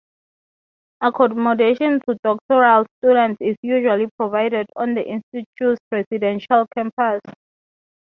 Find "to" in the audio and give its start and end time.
2.07-2.17